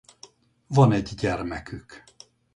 Van 0.67 0.91
egy 0.91 1.13
gyermekük. 1.15 2.03